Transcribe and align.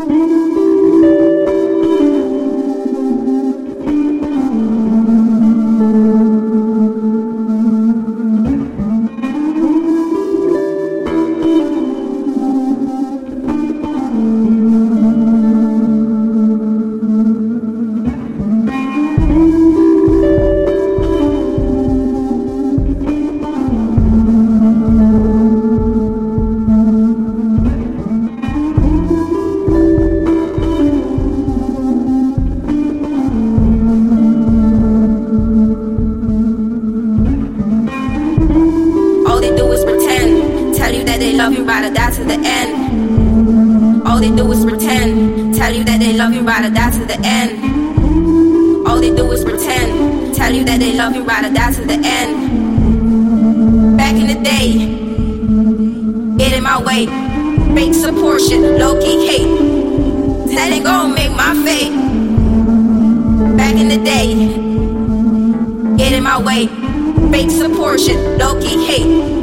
All 0.00 0.47
love 41.38 41.52
you, 41.52 41.62
ride 41.62 41.84
or 41.84 42.10
to 42.10 42.24
the 42.24 42.34
end. 42.34 44.06
All 44.08 44.18
they 44.18 44.34
do 44.34 44.50
is 44.50 44.64
pretend. 44.64 45.54
Tell 45.54 45.72
you 45.72 45.84
that 45.84 46.00
they 46.00 46.12
love 46.14 46.34
you, 46.34 46.42
ride 46.42 46.64
or 46.64 46.70
to 46.70 47.04
the 47.06 47.16
end. 47.22 48.84
All 48.88 48.98
they 48.98 49.14
do 49.14 49.30
is 49.30 49.44
pretend. 49.44 50.34
Tell 50.34 50.52
you 50.52 50.64
that 50.64 50.80
they 50.80 50.96
love 50.96 51.14
you, 51.14 51.22
ride 51.22 51.44
or 51.44 51.72
to 51.74 51.84
the 51.84 52.00
end. 52.04 53.96
Back 53.96 54.16
in 54.16 54.26
the 54.26 54.40
day, 54.42 54.72
get 56.38 56.52
in 56.58 56.64
my 56.64 56.82
way. 56.82 57.06
Fake 57.72 57.94
support 57.94 58.40
shit, 58.40 58.60
low 58.60 59.00
key 59.00 59.28
hate. 59.28 59.46
That 60.56 60.72
ain't 60.72 60.84
gon' 60.84 61.14
make 61.14 61.30
my 61.30 61.54
fate. 61.64 61.94
Back 63.56 63.76
in 63.76 63.86
the 63.86 63.98
day, 64.04 64.34
get 65.96 66.12
in 66.14 66.24
my 66.24 66.42
way. 66.42 66.66
Fake 67.30 67.52
support 67.52 68.00
shit, 68.00 68.18
low 68.40 68.60
key 68.60 68.84
hate. 68.86 69.38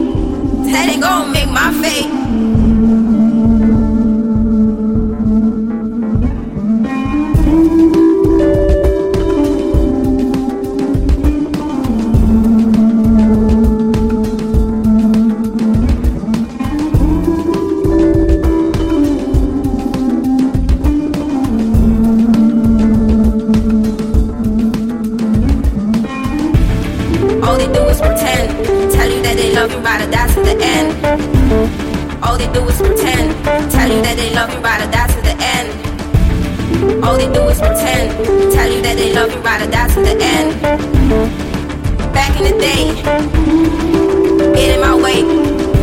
That 0.76 0.90
ain't 0.90 1.02
gon' 1.02 1.32
make 1.32 1.50
my 1.50 1.72
love 34.46 34.54
you, 34.54 34.62
ride 34.62 34.88
or 34.88 34.92
die 34.92 35.08
to 35.08 35.22
the 35.22 35.36
end. 35.54 37.04
All 37.04 37.18
they 37.18 37.32
do 37.34 37.48
is 37.48 37.60
pretend. 37.60 38.12
Tell 38.54 38.70
you 38.70 38.82
that 38.82 38.96
they 38.96 39.14
love 39.14 39.32
you, 39.34 39.40
ride 39.42 39.62
or 39.66 39.72
die 39.72 39.88
to 39.88 40.02
the 40.02 40.16
end. 40.22 40.62
Back 42.14 42.38
in 42.38 42.44
the 42.52 42.58
day, 42.60 42.94
get 44.54 44.76
in 44.76 44.82
my 44.82 44.96
way. 44.96 45.24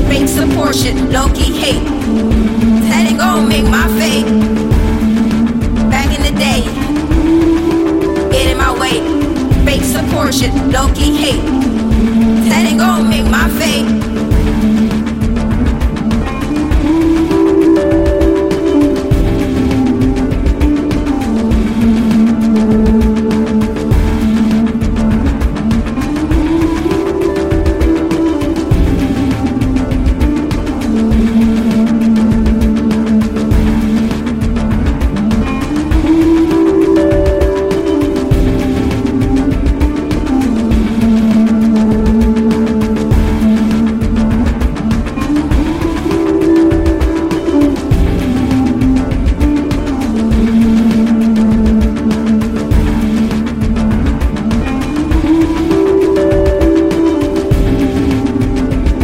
Fake 0.09 0.29
support 0.29 0.77
shit, 0.77 0.95
low 1.11 1.29
key 1.35 1.53
hate. 1.59 1.83
That 2.87 3.07
ain't 3.09 3.19
gon' 3.19 3.49
make 3.49 3.65
my 3.65 3.89
fate. 3.99 4.27
Back 5.91 6.11
in 6.17 6.23
the 6.23 6.35
day, 6.39 6.63
get 8.31 8.47
in 8.51 8.59
my 8.59 8.73
way. 8.79 9.03
Fake 9.65 9.83
support 9.83 10.35
shit, 10.35 10.55
low 10.71 10.87
key 10.95 11.17
hate. 11.17 11.43
That 12.49 12.65
ain't 12.69 12.79
gon' 12.79 13.09
make 13.09 13.27
my 13.27 13.49
fate. 13.59 14.32